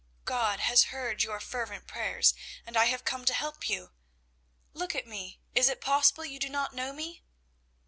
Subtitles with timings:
[0.25, 2.33] God has heard your fervent prayers,
[2.65, 3.91] and I have come to help you.
[4.73, 7.21] Look at me; is it possible you do not know me?"